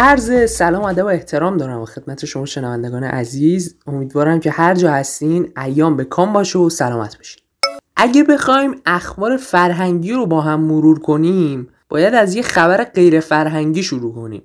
[0.00, 3.76] عرض سلام ادب و احترام دارم و خدمت شما شنوندگان عزیز.
[3.86, 7.42] امیدوارم که هر جا هستین ایام به کام باشه و سلامت باشین.
[7.96, 13.82] اگه بخوایم اخبار فرهنگی رو با هم مرور کنیم باید از یه خبر غیر فرهنگی
[13.82, 14.42] شروع کنیم.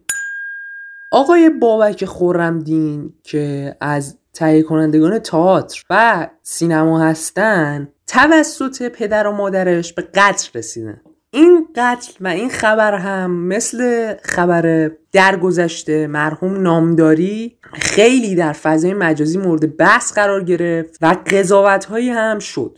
[1.11, 9.93] آقای بابک خورمدین که از تهیه کنندگان تئاتر و سینما هستن توسط پدر و مادرش
[9.93, 11.01] به قتل رسیدن.
[11.33, 19.37] این قتل و این خبر هم مثل خبر درگذشته مرحوم نامداری خیلی در فضای مجازی
[19.37, 22.77] مورد بحث قرار گرفت و قضاوت هایی هم شد.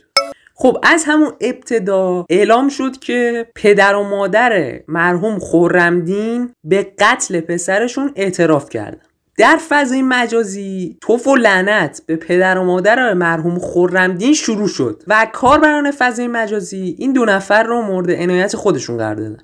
[0.54, 8.12] خب از همون ابتدا اعلام شد که پدر و مادر مرحوم خورمدین به قتل پسرشون
[8.16, 9.06] اعتراف کردن.
[9.38, 15.26] در فضای مجازی توف و لعنت به پدر و مادر مرحوم خورمدین شروع شد و
[15.32, 19.38] کاربران فضای مجازی این دو نفر رو مورد عنایت خودشون قرار دادن.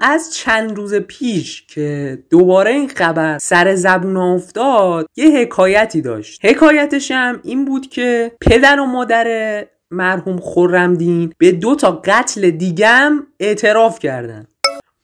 [0.00, 6.44] از چند روز پیش که دوباره این خبر سر زبون افتاد یه حکایتی داشت.
[6.44, 13.26] حکایتش هم این بود که پدر و مادر مرحوم خورمدین به دو تا قتل دیگم
[13.40, 14.46] اعتراف کردن.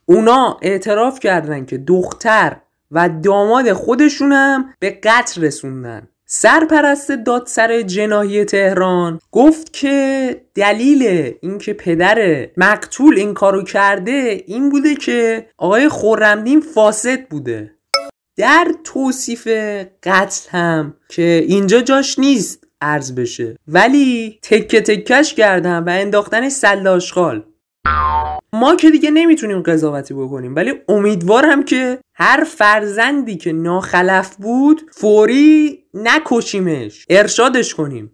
[0.06, 2.56] اونا اعتراف کردن که دختر
[2.90, 6.08] و داماد خودشونم به قتل رسوندن.
[6.32, 14.94] سرپرست دادسر جناهی تهران گفت که دلیل اینکه پدر مقتول این کارو کرده این بوده
[14.94, 17.74] که آقای خورمدین فاسد بوده.
[18.36, 19.48] در توصیف
[20.02, 23.56] قتل هم که اینجا جاش نیست عرض بشه.
[23.68, 27.44] ولی تکه تکش کردن و انداختن سلاشخال
[28.52, 35.78] ما که دیگه نمی‌تونیم قضاوتی بکنیم ولی امیدوارم که هر فرزندی که ناخلف بود فوری
[35.94, 38.10] نکشیمش ارشادش کنیم.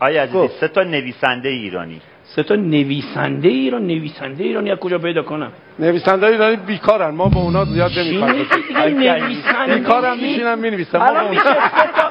[0.00, 2.00] آیا عزیزی سه تا نویسنده ایرانی.
[2.36, 7.40] سه تا نویسنده ایران نویسنده ایرانی از کجا پیدا کنم؟ نویسنده ایرانی بیکارن ما با
[7.40, 11.00] اونا زیاد نمی‌خوایم نویسنده بیکارم میشینم می‌نویسم.
[11.00, 12.10] الان میشه سه تا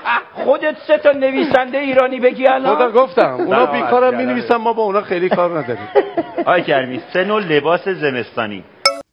[0.51, 4.83] خودت سه تا نویسنده ایرانی بگی خدا الان گفتم اونا بیکارم عرض می‌نویسم ما با
[4.83, 5.87] اونا خیلی کار نداریم.
[6.47, 8.63] آقای کرمی سه نوع لباس زمستانی.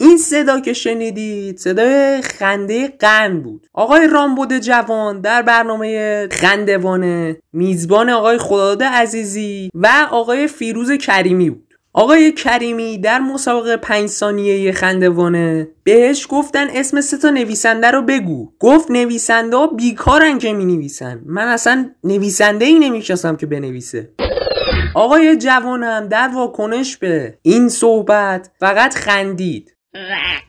[0.00, 3.66] این صدا که شنیدید صدای خنده قند بود.
[3.74, 11.67] آقای رامبد جوان در برنامه خندوانه میزبان آقای خداداد عزیزی و آقای فیروز کریمی بود.
[11.98, 18.52] آقای کریمی در مسابقه پنج ثانیه خندوانه بهش گفتن اسم سه تا نویسنده رو بگو.
[18.58, 24.10] گفت نویسنده ها بیکارن که می نویسن من اصلا نویسنده ای نمی‌شناسم که بنویسه.
[24.94, 29.76] آقای جوان هم در واکنش به این صحبت فقط خندید.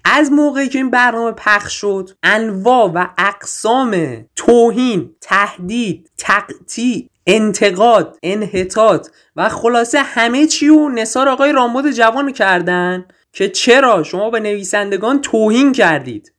[0.06, 9.08] از موقعی که این برنامه پخش شد انواع و اقسام توهین تهدید تقطیع انتقاد انحطاط
[9.36, 15.22] و خلاصه همه چی و نثار آقای رامبد جوان کردن که چرا شما به نویسندگان
[15.22, 16.34] توهین کردید؟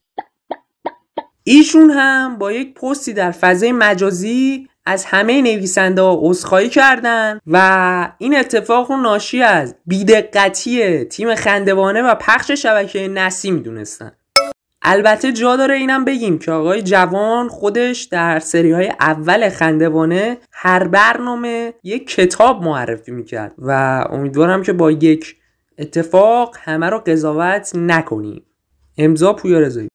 [1.44, 8.12] ایشون هم با یک پستی در فضای مجازی از همه نویسنده ها عذرخواهی کردن و
[8.18, 14.12] این اتفاق رو ناشی از بیدقتی تیم خندوانه و پخش شبکه نسی می‌دونستن
[14.82, 20.88] البته جا داره اینم بگیم که آقای جوان خودش در سری های اول خندوانه هر
[20.88, 23.70] برنامه یک کتاب معرفی می‌کرد و
[24.10, 25.36] امیدوارم که با یک
[25.78, 28.42] اتفاق همه رو قضاوت نکنیم.
[28.98, 29.88] امضا پویا رضایی.